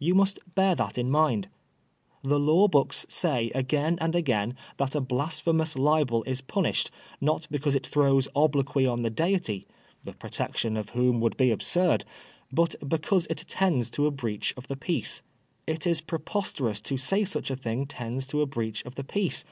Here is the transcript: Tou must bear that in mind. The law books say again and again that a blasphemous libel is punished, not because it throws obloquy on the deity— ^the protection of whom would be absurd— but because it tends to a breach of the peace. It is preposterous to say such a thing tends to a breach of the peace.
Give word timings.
Tou 0.00 0.14
must 0.14 0.38
bear 0.54 0.74
that 0.74 0.96
in 0.96 1.10
mind. 1.10 1.48
The 2.22 2.40
law 2.40 2.68
books 2.68 3.04
say 3.10 3.50
again 3.54 3.98
and 4.00 4.16
again 4.16 4.56
that 4.78 4.94
a 4.94 5.00
blasphemous 5.02 5.76
libel 5.76 6.22
is 6.22 6.40
punished, 6.40 6.90
not 7.20 7.46
because 7.50 7.74
it 7.74 7.86
throws 7.86 8.26
obloquy 8.34 8.86
on 8.86 9.02
the 9.02 9.10
deity— 9.10 9.66
^the 10.06 10.18
protection 10.18 10.78
of 10.78 10.88
whom 10.96 11.20
would 11.20 11.36
be 11.36 11.50
absurd— 11.50 12.06
but 12.60 12.76
because 12.88 13.26
it 13.28 13.44
tends 13.46 13.90
to 13.90 14.06
a 14.06 14.10
breach 14.10 14.54
of 14.56 14.68
the 14.68 14.76
peace. 14.78 15.20
It 15.66 15.86
is 15.86 16.00
preposterous 16.00 16.80
to 16.80 16.96
say 16.96 17.26
such 17.26 17.50
a 17.50 17.54
thing 17.56 17.84
tends 17.84 18.26
to 18.28 18.40
a 18.40 18.46
breach 18.46 18.82
of 18.86 18.94
the 18.94 19.04
peace. 19.04 19.44